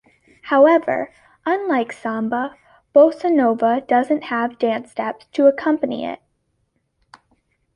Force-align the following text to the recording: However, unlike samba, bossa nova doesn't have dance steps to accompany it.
However, 0.45 1.11
unlike 1.45 1.91
samba, 1.93 2.55
bossa 2.91 3.29
nova 3.31 3.81
doesn't 3.81 4.23
have 4.23 4.57
dance 4.57 4.89
steps 4.89 5.27
to 5.33 5.45
accompany 5.45 6.05
it. 6.05 6.19